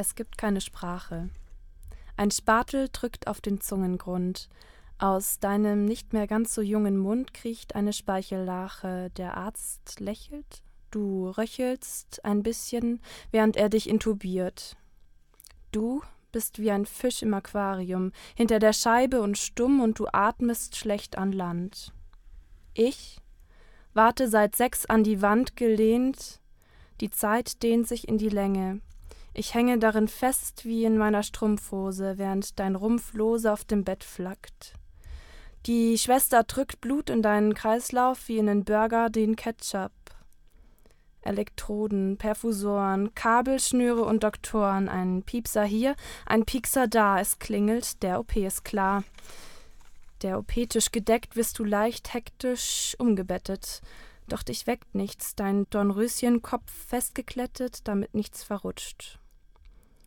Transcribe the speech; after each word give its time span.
Es 0.00 0.14
gibt 0.14 0.38
keine 0.38 0.62
Sprache. 0.62 1.28
Ein 2.16 2.30
Spatel 2.30 2.88
drückt 2.90 3.26
auf 3.26 3.42
den 3.42 3.60
Zungengrund. 3.60 4.48
Aus 4.96 5.40
deinem 5.40 5.84
nicht 5.84 6.14
mehr 6.14 6.26
ganz 6.26 6.54
so 6.54 6.62
jungen 6.62 6.96
Mund 6.96 7.34
kriecht 7.34 7.74
eine 7.74 7.92
Speichellache. 7.92 9.10
Der 9.18 9.36
Arzt 9.36 10.00
lächelt. 10.00 10.62
Du 10.90 11.28
röchelst 11.28 12.24
ein 12.24 12.42
bisschen, 12.42 13.02
während 13.30 13.58
er 13.58 13.68
dich 13.68 13.90
intubiert. 13.90 14.78
Du 15.70 16.00
bist 16.32 16.60
wie 16.60 16.70
ein 16.70 16.86
Fisch 16.86 17.20
im 17.20 17.34
Aquarium, 17.34 18.12
hinter 18.34 18.58
der 18.58 18.72
Scheibe 18.72 19.20
und 19.20 19.36
stumm 19.36 19.82
und 19.82 19.98
du 19.98 20.06
atmest 20.10 20.76
schlecht 20.76 21.18
an 21.18 21.30
Land. 21.30 21.92
Ich 22.72 23.18
warte 23.92 24.28
seit 24.28 24.56
sechs 24.56 24.86
an 24.86 25.04
die 25.04 25.20
Wand 25.20 25.56
gelehnt, 25.56 26.40
die 27.02 27.10
Zeit 27.10 27.62
dehnt 27.62 27.86
sich 27.86 28.08
in 28.08 28.16
die 28.16 28.30
Länge. 28.30 28.80
Ich 29.32 29.54
hänge 29.54 29.78
darin 29.78 30.08
fest 30.08 30.64
wie 30.64 30.84
in 30.84 30.98
meiner 30.98 31.22
Strumpfhose, 31.22 32.18
während 32.18 32.58
dein 32.58 32.74
Rumpf 32.74 33.14
lose 33.14 33.52
auf 33.52 33.64
dem 33.64 33.84
Bett 33.84 34.02
flackt. 34.04 34.74
Die 35.66 35.98
Schwester 35.98 36.42
drückt 36.42 36.80
Blut 36.80 37.10
in 37.10 37.22
deinen 37.22 37.54
Kreislauf 37.54 38.28
wie 38.28 38.38
in 38.38 38.46
den 38.46 38.64
Burger 38.64 39.10
den 39.10 39.36
Ketchup. 39.36 39.92
Elektroden, 41.22 42.16
Perfusoren, 42.16 43.14
Kabelschnüre 43.14 44.02
und 44.02 44.24
Doktoren, 44.24 44.88
ein 44.88 45.22
Piepser 45.22 45.64
hier, 45.64 45.94
ein 46.24 46.46
Piekser 46.46 46.88
da, 46.88 47.20
es 47.20 47.38
klingelt, 47.38 48.02
der 48.02 48.20
OP 48.20 48.36
ist 48.36 48.64
klar. 48.64 49.04
Der 50.22 50.38
OP-Tisch 50.38 50.92
gedeckt, 50.92 51.36
wirst 51.36 51.58
du 51.58 51.64
leicht 51.64 52.14
hektisch 52.14 52.94
umgebettet. 52.98 53.82
Doch 54.30 54.44
dich 54.44 54.68
weckt 54.68 54.94
nichts, 54.94 55.34
dein 55.34 55.68
Dornröschenkopf 55.70 56.70
festgeklettet, 56.70 57.88
damit 57.88 58.14
nichts 58.14 58.44
verrutscht. 58.44 59.18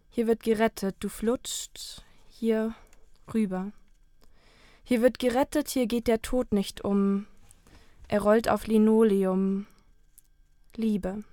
Hier 0.09 0.27
wird 0.27 0.43
gerettet, 0.43 0.95
du 1.01 1.09
flutscht, 1.09 2.05
hier 2.29 2.73
rüber. 3.33 3.73
Hier 4.85 5.01
wird 5.01 5.19
gerettet, 5.19 5.67
hier 5.67 5.87
geht 5.87 6.07
der 6.07 6.21
Tod 6.21 6.53
nicht 6.53 6.85
um. 6.85 7.27
Er 8.07 8.21
rollt 8.21 8.47
auf 8.47 8.65
Linoleum. 8.65 9.67
Liebe. 10.77 11.25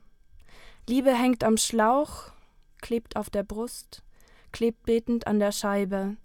Liebe 0.88 1.14
hängt 1.14 1.44
am 1.44 1.58
Schlauch, 1.58 2.32
klebt 2.80 3.14
auf 3.14 3.30
der 3.30 3.44
Brust, 3.44 4.02
klebt 4.50 4.82
betend 4.82 5.28
an 5.28 5.38
der 5.38 5.52
Scheibe. 5.52 6.16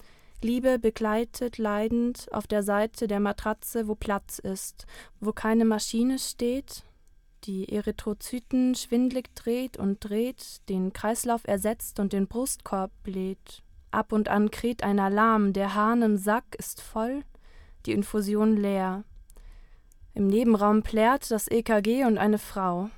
Liebe 0.41 0.80
begleitet 0.80 1.58
leidend 1.58 2.28
auf 2.31 2.47
der 2.47 2.64
Seite 2.64 3.08
der 3.08 3.19
Matratze, 3.19 3.88
wo 3.88 3.95
Platz 3.95 4.39
ist, 4.39 4.86
wo 5.19 5.31
keine 5.31 5.66
Maschine 5.66 6.19
steht, 6.19 6.83
die 7.45 7.69
Erythrozyten 7.69 8.75
schwindlig 8.75 9.33
dreht 9.36 9.77
und 9.77 10.03
dreht, 10.03 10.67
den 10.69 10.94
Kreislauf 10.94 11.42
ersetzt 11.45 12.00
und 12.00 12.14
den 12.14 12.27
Brustkorb 12.27 12.92
bläht. 13.03 13.61
Ab 13.92 14.11
und 14.11 14.30
an 14.30 14.52
kräht 14.52 14.83
ein 14.83 15.00
Alarm, 15.00 15.53
der 15.53 15.73
Hahn 15.75 16.02
im 16.02 16.17
Sack 16.17 16.55
ist 16.58 16.81
voll, 16.81 17.23
die 17.86 17.94
Infusion 17.94 18.58
leer. 18.58 19.03
Im 20.14 20.27
Nebenraum 20.27 20.81
plärt 20.83 21.30
das 21.31 21.47
EKG 21.49 22.05
und 22.05 22.17
eine 22.17 22.39
Frau. 22.39 22.89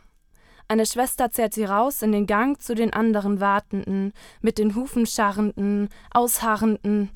Eine 0.69 0.85
Schwester 0.85 1.31
zerrt 1.31 1.53
sie 1.53 1.63
raus 1.63 2.01
in 2.01 2.11
den 2.11 2.27
Gang 2.27 2.61
zu 2.61 2.75
den 2.75 2.91
anderen 2.91 3.39
Wartenden, 3.39 4.11
mit 4.41 4.57
den 4.57 4.75
Hufen 4.75 5.05
scharrenden, 5.05 5.87
ausharrenden. 6.11 7.09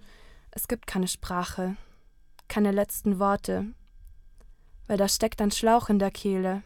Es 0.52 0.70
gibt 0.70 0.88
keine 0.88 1.10
Sprache, 1.10 1.76
keine 2.48 2.72
letzten 2.72 3.20
Worte, 3.20 3.66
weil 4.88 4.98
da 4.98 5.10
steckt 5.10 5.42
ein 5.42 5.52
Schlauch 5.52 5.90
in 5.90 6.00
der 6.00 6.12
Kehle. 6.12 6.64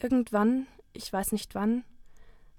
Irgendwann, 0.00 0.66
ich 0.92 1.10
weiß 1.10 1.32
nicht 1.32 1.54
wann, 1.54 1.84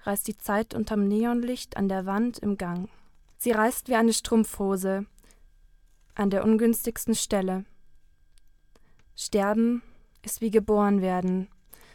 reißt 0.01 0.27
die 0.27 0.37
Zeit 0.37 0.73
unterm 0.73 1.07
Neonlicht 1.07 1.77
an 1.77 1.87
der 1.87 2.07
Wand 2.07 2.39
im 2.39 2.57
Gang. 2.57 2.89
Sie 3.37 3.51
reißt 3.51 3.89
wie 3.89 3.95
eine 3.95 4.13
Strumpfhose, 4.13 5.05
an 6.15 6.29
der 6.31 6.43
ungünstigsten 6.43 7.15
Stelle. 7.15 7.63
Sterben 9.15 9.83
ist 10.23 10.41
wie 10.41 10.51
geboren 10.51 11.01
werden. 11.01 11.47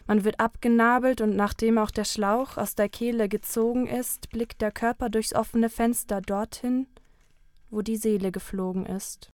Man 0.06 0.24
wird 0.24 0.38
abgenabelt 0.38 1.20
und 1.20 1.34
nachdem 1.34 1.78
auch 1.78 1.90
der 1.90 2.04
Schlauch 2.04 2.58
aus 2.58 2.74
der 2.74 2.88
Kehle 2.88 3.28
gezogen 3.28 3.86
ist, 3.86 4.28
blickt 4.30 4.60
der 4.60 4.70
Körper 4.70 5.08
durchs 5.08 5.34
offene 5.34 5.70
Fenster 5.70 6.20
dorthin, 6.20 6.86
wo 7.70 7.80
die 7.80 7.96
Seele 7.96 8.30
geflogen 8.30 8.84
ist. 8.84 9.22